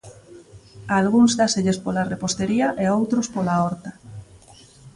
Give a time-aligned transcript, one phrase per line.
[0.91, 3.91] A algúns dáselles pola repostería e a outros pola horta.